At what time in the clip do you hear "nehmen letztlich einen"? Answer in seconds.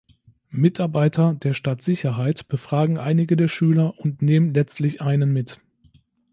4.23-5.31